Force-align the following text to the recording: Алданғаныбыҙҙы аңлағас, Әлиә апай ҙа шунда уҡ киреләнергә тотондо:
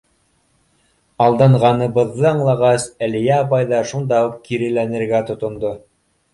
Алданғаныбыҙҙы 1.25 2.25
аңлағас, 2.31 2.87
Әлиә 3.09 3.37
апай 3.45 3.71
ҙа 3.75 3.85
шунда 3.93 4.25
уҡ 4.31 4.43
киреләнергә 4.51 5.25
тотондо: 5.33 5.79